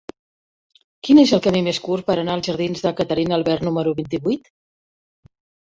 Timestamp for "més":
1.67-1.81